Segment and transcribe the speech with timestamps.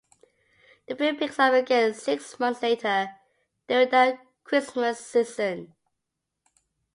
[0.87, 3.09] The film picks up again six months later,
[3.67, 5.75] during the Christmas season.